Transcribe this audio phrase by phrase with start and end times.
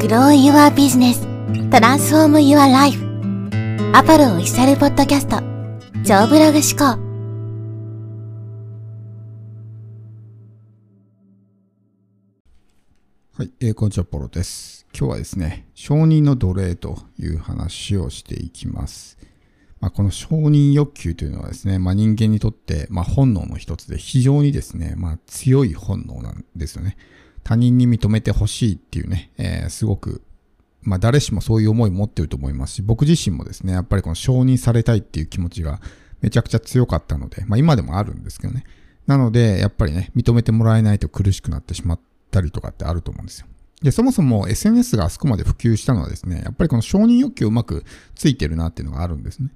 [0.00, 1.20] Grow Your Business
[1.68, 2.98] Transform Your Life
[3.94, 5.36] アパルオフィシャルポッドキャスト
[6.02, 6.98] 超ブログ思考
[13.34, 14.86] はい、えー、こんにちは、ポロです。
[14.98, 19.18] 今日はですね、承認の奴隷という話をしていきます。
[19.80, 26.96] まあ、この承認欲求というのはですね、まあ、人間にとって、まあ、本能の一つで非常にですね、まあ、強い本能なんですよね。
[27.42, 30.22] 他人に認めてほしいっていうね、えー、すごく、
[30.82, 35.80] まあ、誰しもそういう思い持ってると思いますし、僕自身もですね、やっぱりこの承認されたいっていう気持ちが
[36.20, 38.64] めちゃくちゃ強かったので、まあ、今でもあるんですけどね。
[39.06, 42.00] なので、やっぱりね、認めてもらえないと苦しくなってしまっ
[42.30, 43.46] たりとかってあると思うんですよ。
[43.82, 47.84] で、そもそも SNS があそこまで普及したのはですね、やっぱりこの承認欲求うまく
[48.14, 49.50] ついてるなっていうのがあるんですね。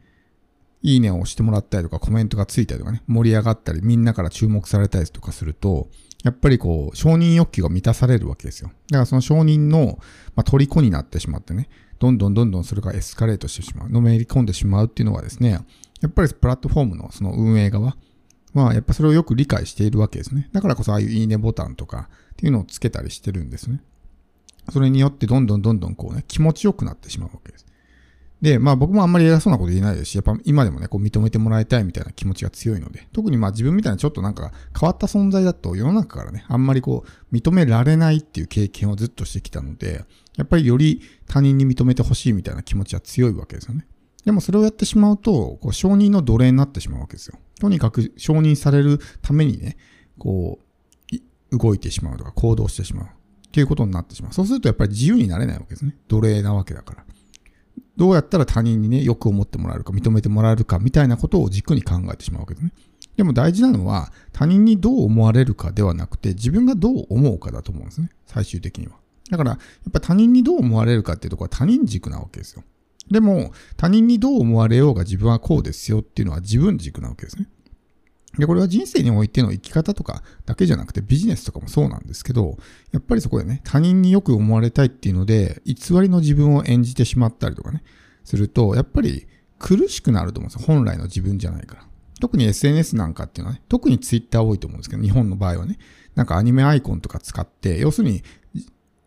[0.82, 5.88] いいねを押してもらったりとか、コメントがついたりとかね、盛り上がったり、みんなから注目されたりとかすると、
[6.24, 8.72] やっぱりこう、承認欲求が満たされるわけですよ。
[8.90, 9.98] だからその承認の、
[10.34, 15.50] まあ、虜になってしまってね、どんどんどんどんそれがエスカレートしてしまう、のめり込んでしまうっていうのはですね、
[16.00, 17.94] やっぱりプラットフォームのその運営側
[18.54, 20.48] は、やっぱそれをよく理解しているわけですね。
[20.52, 23.82] だからこそああいういいねボタンとかっていうのをつけたりしてるんですね。
[24.72, 27.66] それによってどんどんどんどんこうね、気持ちよくなってしまうわけです。
[28.44, 40.04] で、まあ僕もあんまり偉そうなこと言えないですし、やっぱ今でもね、こう認めてもらいたいみたいな気持ちが強いので、特にまあ自分みたいなちょっとなんか変わった存在だと世の中からね、あんまりこう認められないっていう経験をずっとしてきたので、
[40.36, 43.86] やっぱりより他人に認めてほしいみたいな気持ちは強いわけですよね。
[44.26, 47.38] でもそれをやってしまうと、こう承認の奴隷になってしまうわけですよ。
[47.60, 49.78] とにかく承認されるためにね、
[50.18, 50.58] こ
[51.50, 53.06] う、動いてしまうとか行動してしまう。
[53.06, 53.10] っ
[53.54, 54.32] ていうことになってしまう。
[54.32, 55.96] そうするとやっぱり自由になれないわけですね。
[56.08, 57.04] 奴隷なわけだから。
[57.96, 62.72] どうやったら他人にね、よく思ってもらえるか、認めてもらえるか、みたいなことを軸に考えてしまうわけですね。
[63.16, 68.10] でも大事なのは、他人にどう思われるかではなくて、自分がどう思うかだと思うんですね。
[68.26, 68.94] 最終的には。
[69.30, 69.56] だから、や
[69.88, 72.64] っぱ他人にどう思われるかっていうところは他人軸なわけですよ。
[73.10, 77.46] でも、他人にどう思われようが自分はこうですよっていうのは自分軸なわけですね。
[78.38, 82.56] で、これは人生においての生き方とかだけじゃなくてビジネスとかもそうなんですけど、
[82.92, 87.82] やっぱりそこでね、他人によく思われたいっていうので、偽りの自分を演じてしまったりとかね、
[88.24, 89.26] すると、やっぱり
[89.58, 90.66] 苦しくなると思うんですよ。
[90.66, 91.86] 本来の自分じゃないから。
[92.20, 95.78] 特に SNS なんかっていうのはね、特に Twitter 多いと思うんですけど、日本の場合はね、
[96.14, 98.22] なんかアニメアイコンとか使って、要するに、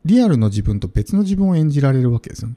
[0.05, 2.55] リアルの自分と別の自分を演じられるわけですよね。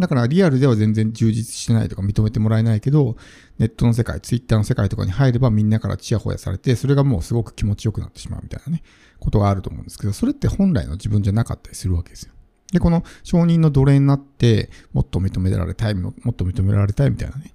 [0.00, 3.16] だからリアルでは全然充実してないとか認めてもらえないけど、
[3.58, 8.82] ネットの世界、ツイッターの世界とかに入ればみんなからチヤホヤされて、それがもうすごく気持ちよくなってしまうみたいなね、
[9.18, 12.32] ことがあると思うんですけど、それって本来の自分じゃなかったりするわけですよ。
[12.72, 17.52] で、この承認の奴隷になって、もっと認められたい、もっと認められたいみたいなね、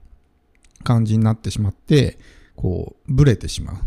[0.84, 2.20] 感じになってしまって、
[2.56, 3.78] こう、ブレてしまう。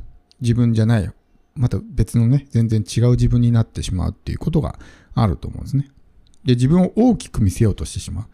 [0.40, 1.10] 自分じゃない、
[1.54, 4.80] また別のね、全然違う自分になってしまうっていうことが
[5.14, 5.90] あると思うんですね。
[6.44, 8.24] で、自分を大きく見せようとしてしまう。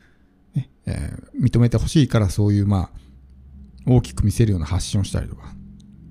[0.54, 2.90] ねえー、認めてほしいからそういうまあ
[3.86, 5.54] 大きく見せるような発信をしたりとか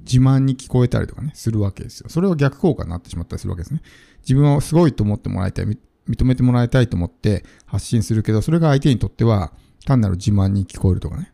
[0.05, 2.09] 自慢に聞こえたりとかねするわけですよ。
[2.09, 3.81] それは逆効果になってしまったりするわけですね。
[4.21, 5.65] 自分はすごいと思ってもらいたい
[6.09, 9.53] 認めてもらいたいと思って発信するけどそれが相手にとっては
[9.85, 11.31] 単なる自慢に聞こえるとかね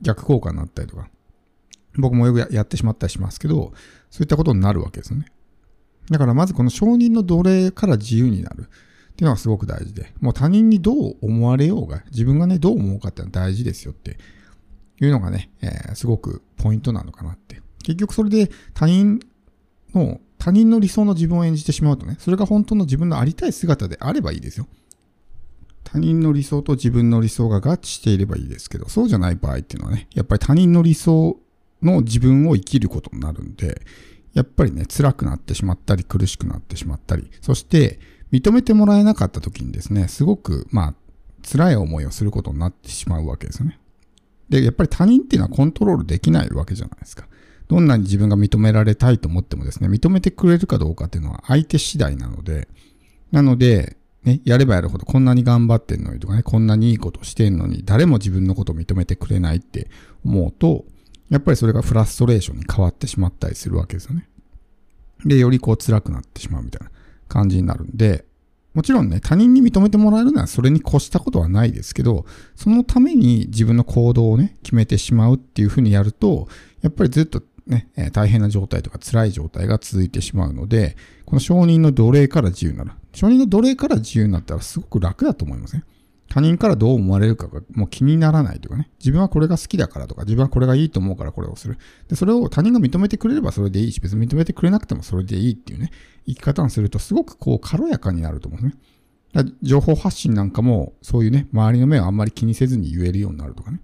[0.00, 1.08] 逆効果になったりとか
[1.96, 3.72] 僕もよくやってしまったりしますけど
[4.10, 5.26] そういったことになるわけですよね。
[6.10, 8.68] だからまずこの承認の奴隷から自由になる。
[9.18, 14.16] っていうのがすごく大事で、もう他人にどう思われようが、自分がね、どう思うかっていうのは大事ですよって
[15.00, 17.60] いうのがね、えー、すごくポイントなのかなって。
[17.82, 19.18] 結局それで他人
[19.92, 24.68] の、他人の理想の自分を演じてしまうとね、それが本当の自分のありたい姿であればいいですよ。
[25.82, 31.40] 他人の理想と自分の理想が合致していればいいですけど、そうじゃない場合っていうのはね、やっぱり他人の理想
[31.82, 33.82] の自分を生きることになるんで、
[34.32, 37.98] やっぱりね、辛くなってしまったり、苦しくなってしまったり、そして、
[38.32, 40.94] 認めてもらえなかった時にですね、すごく、まあ、
[41.50, 43.78] 辛い思いをすることになってしまうわけですよね。
[44.48, 47.26] で、やっぱり他人っていうのはコントロールできないわけじゃないですか。
[47.68, 52.68] どんなに自分が認められたいと思ってもですね、認めてくれるかどうかっていうのは相手次第なので、
[53.30, 59.88] なので、ね、やればやるほどこんなに頑張ってんのにとかね、こんなにいいことしてんのに、誰も自分のことを認めてくれないって
[60.24, 60.84] 思うと、
[61.30, 64.28] やっぱりそれがフラストレーションに変わってしまったりするわけですよね。
[65.24, 66.90] で、よりこう辛くなってしまうみたいな。
[67.28, 68.24] 感じになるんで、
[68.78, 76.46] もちろんね、他人に認めてもらえるのはそれに越したことはないですけど、そのために自分の行動をね、決めてしまうっていうふうにやると、
[76.80, 82.92] やっぱりずっとね、大変な状態とか辛い状態が続いてしまうので、この承認の奴隷から自由になる。
[83.12, 85.82] 承認の奴隷から自由になったらすごく楽だと思いますね。
[86.28, 91.78] 他人からどう思われるかがもう気にならないというかね、自分はこれが好きだからとか、自分はこれがいいと思うからこれをする。
[92.08, 95.90] で、それを他人が認めてくれればそれでいいし、別に認めてくれなくてもそれでいいっていうね、
[96.26, 99.52] 生き方をするとすごくこう軽やかになると思うんですね。
[99.62, 103.80] 情報発信なんかも、そういうね、周りの目をあんまり気にせずに言えるようになるとかね。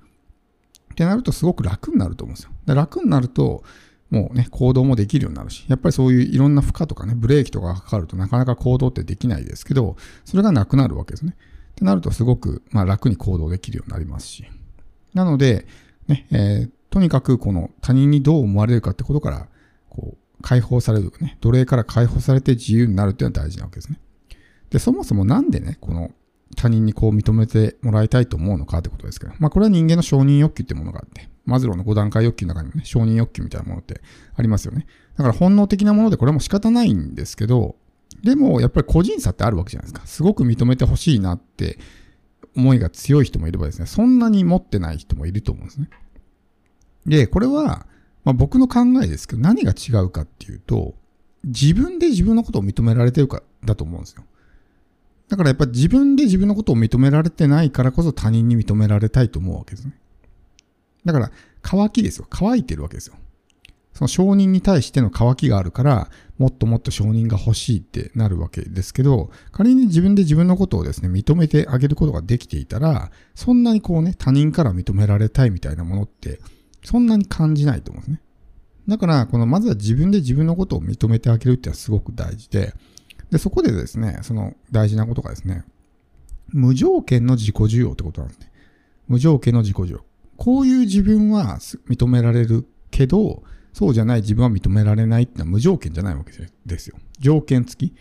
[0.92, 2.50] ってなるとすごく楽になると思うんですよ。
[2.66, 3.62] で楽になると、
[4.10, 11.36] もうね、行動もできるようになるし、やっぱりそういういろんな負荷とかね、ブレーキとかがかかるとなかなか行動ってできないですけど、それがなくなるわけですね。
[11.74, 14.44] ってなるとすごく、まあ、楽に行動できるようになりますし。
[15.12, 15.66] なので、
[16.06, 19.48] ね、えー、とにかくこの他人にどう思われるかってことから、
[19.88, 23.98] こう、解放されるね、奴隷から解放されて自由になるっていうのは大事なわけですね。
[24.70, 26.10] で、そもそもなんでね、この
[26.56, 34.00] 他人にこう認めてもらいたいと思うのかってことですけど、まあこれは人間の承認欲求ってものがあって、マズローの5段階欲求の中にもね、承認欲求みたいなものって
[34.34, 34.86] ありますよね。
[35.16, 37.76] だから本能的なものでこれも仕方ないんですけど、
[38.24, 40.06] でもやっぱり個人差ってあるわけじゃないですか。
[40.06, 41.78] すごく認めてほしいなって
[42.56, 45.90] 思いが強い人もいればですね、そんなに持ってない人もいると思うんですね。
[47.04, 47.86] で、これは、
[48.24, 50.94] まあ、僕の考えですけど、何が違うかっていうと、
[51.44, 54.24] 自分で自分のことを認められてるかだと思うんですよ。
[55.28, 59.94] だからやっぱ自分で自分のことを認められてないからこそ他人に認められたいと思うわけですね。
[61.04, 61.30] だから、
[61.60, 62.26] 乾きですよ。
[62.30, 63.16] 乾いてるわけですよ。
[63.94, 76.40] その承認に対しての乾きがあるから、もっともっと承認が欲しいってなるわけですけど、仮に自分で自分のことをですね、認めてあげることができていたら、そんなにこうね、他人から認められたいみたいなものって、
[76.82, 78.20] そんなに感じないと思うんですね。
[78.88, 82.74] だから、このまずは自分で自分のことを認めてあげるってのはすごく大事で、
[83.30, 85.64] で、そこでですね、その大事なことがですね、
[86.48, 88.50] 無条件の自己需要ってことなんですね。
[89.06, 90.04] 無条件の自己需要。
[90.36, 91.58] こういう自分は
[91.88, 93.44] 認められるけど、
[93.74, 96.32] そうじゃない自分は認められないってのは無条件じゃないわけ
[96.64, 96.96] ですよ。
[97.18, 97.94] 条件付き。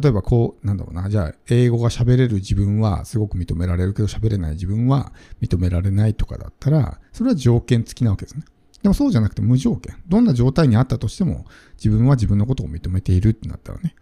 [0.00, 1.10] 例えばこう、なんだろうな。
[1.10, 5.12] じゃあ、英語が喋れる自分はすごく認められるけど喋れない自分は
[5.42, 8.44] 認められないとかだったら、それは条件付きなわけですね。
[8.82, 9.96] でもそうじゃなくて無条件。
[10.06, 11.44] どんな状態にあったとしても、
[11.76, 13.96] 自分は自分のことを認めているってなったらね。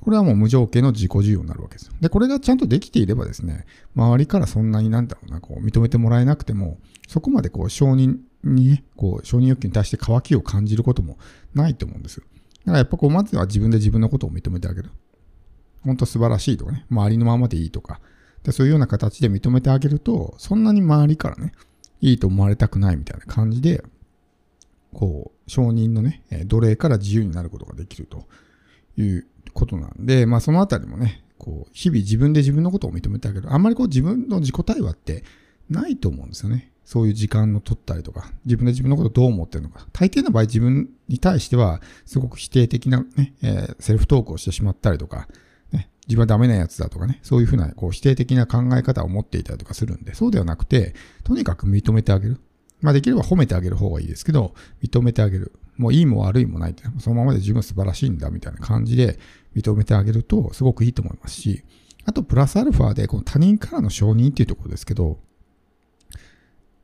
[0.00, 1.92] これはもう無条件の自己需要になるわけですよ。
[2.00, 11.18] で、これがちゃんとできていればですね、周りからそんなになんだろうな、こう認めてもらえなくても、そこまでこう承認にね、こう承認欲求に対して渇きを感じることも
[11.54, 12.24] ないと思うんですよ。
[12.60, 14.90] だからやっぱこう、まずは自分で自分のことを認めてあげる。
[15.82, 18.00] 本当素晴らしいとかね、周りのままでいいとか、
[18.42, 21.52] でそういうような形で認めてあげると、そんなに周りからね、
[22.00, 23.82] いいと思われたくないみたいな感じで、
[24.92, 28.26] こう、承認のね、奴隷から自由になることができると
[28.96, 33.52] いうことなんで、まあそのあたりもね、こう、日々自分で自分のことを認めてあげる。
[33.52, 35.24] あんまりこう自分の自己対話って
[35.68, 36.72] ないと思うんですよね。
[36.90, 39.86] そういう時間を取ったりとか、自分で自分のことをどう思ってるのか。
[39.92, 45.28] 大抵の場合自分に対しては、すごく否定的なね、えー、セルフトークをしてしまったりとか、
[45.70, 52.40] ね、自分はダメなやつだとかね、そういうふうなこう否定的な考え方を持っていたりとかするんで、そうではなくて、とにかく認めてあげる。
[52.80, 55.52] まあできれば褒めてあげる方がいいですけど、認めてあげる。
[55.76, 59.20] もういいも悪いもないって、そのままで自分素晴らしいんだみたいな感じで
[59.54, 61.62] 認めてあげるとすごくいいと思いますし、
[62.04, 65.20] あとプラスアルファでこの他人からの承認っていうところですけど、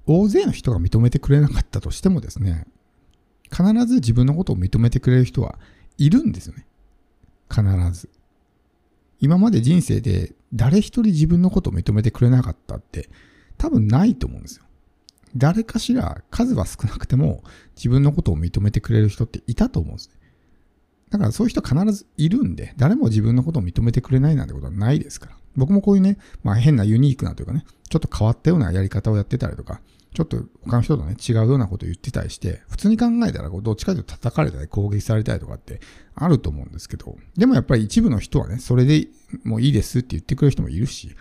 [0.07, 2.67] 大勢の人が認めてくれなかったとしてもですね、
[3.51, 5.59] 必ず自分のことを認めてくれる人は
[5.99, 6.67] いるんですよね。
[7.51, 7.63] 必
[7.93, 8.09] ず。
[9.21, 13.09] 今まで人生で誰一人自分のことを認めてくれなかったって
[13.57, 14.65] 多分ないと思うんですよ。
[15.37, 17.43] 誰かしら数は少なくても
[17.77, 20.15] 自分のことを認めてくれる人っていたと思うんですね。
[21.11, 25.37] だからそういう人必ずいるんで、誰も自分のことを認めてくれないなんてことはないですから。
[25.55, 29.81] 僕もこういうね、まあ変なユニークなというかね、ちょっと変わったようなやり方をやってたりとか、
[30.17, 35.81] ちょっと他の人とね、違うようなことを言ってたりして、普通に考えたら、どっちかというと叩かれたり攻撃されたりとかって
[36.15, 39.09] あると思うんですけど、でもやっぱり一部の人はね、それで
[39.45, 41.15] もういいですって言ってくれる人もいるし、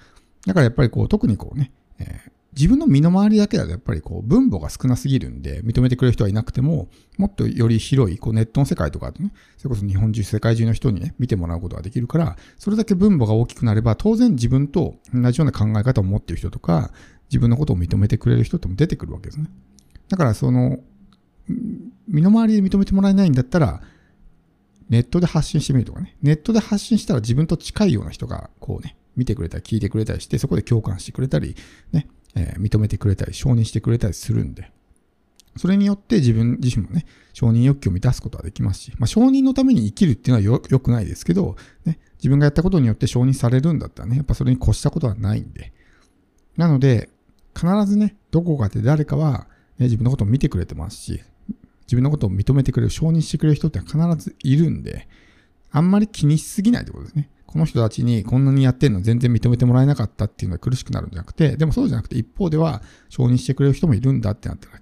[0.48, 6.88] だからやっぱりこう、特にこうね、えー、自分の身の回りだけだとやっぱりこう分母が少なすぎるんで認めてくれる人はいなくても
[7.18, 16.92] もっとより広いこうネットの世界とかねそれこそ日本中世界中の人にね見てもらうことができるからそれだけ分母が大きくなれば当然自分と同じような考え方を持ってる人とか
[17.30, 19.48] 自分のことを認めてくれる人っても出てくるわけですね。
[20.10, 20.80] だからその
[22.08, 23.82] 身の回りで認めてもらえないんだったら
[24.90, 26.16] ネットで発信してみるとかね。
[26.22, 31.56] ネットで発信したら自分と近いような人がこうね見てくれたり聞いてくれたりしてそこで共感してくれたり
[31.92, 34.72] ねえー、認めてくれたり、承認してくれたりするんで、
[35.58, 41.56] それによって自分自身もね、承認欲求を満たすことはできますし、まあ、承認のために生きるっていうのは良くないですけど、
[41.86, 45.72] ね、自分がやったことによって承認されるんだったらね、やっぱそれに越したことはないんで。
[46.58, 47.10] なので、
[47.56, 49.48] 必ずね、どこかで誰かは、
[49.78, 51.22] ね、自分のことを見てくれてますし、
[51.86, 55.08] 自分のことを認めてくれる、承認してくれる人って必ずいるんで、
[55.72, 57.30] あんまり気にしすぎないってことですね。
[57.46, 64.82] この人たちにこんなにやってんの全然認めてもらえなかったっていうのが苦しくなるんじゃなくて、でもそうじゃなくて一方では承認してくれる人もいるんだってなったら、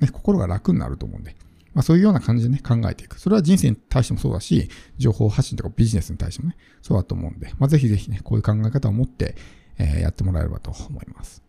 [0.00, 1.36] ね、心が楽になると思うんで、
[1.72, 3.20] まあ、そういうような感じでね、考えていく。
[3.20, 9.36] それは人生に対してもそうだし、情報発信とかビジネスに対してもね、そうだと思うんで、まあ、ぜひぜひね、こういう考え方を持って、
[9.78, 11.42] えー、やってもらえればと思います。